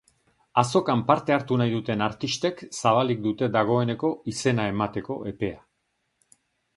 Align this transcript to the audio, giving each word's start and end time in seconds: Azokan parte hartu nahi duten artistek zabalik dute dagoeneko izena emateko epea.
Azokan 0.59 1.01
parte 1.09 1.33
hartu 1.33 1.57
nahi 1.61 1.73
duten 1.73 2.01
artistek 2.05 2.63
zabalik 2.79 3.21
dute 3.25 3.49
dagoeneko 3.57 4.09
izena 4.33 4.65
emateko 4.73 5.19
epea. 5.33 5.61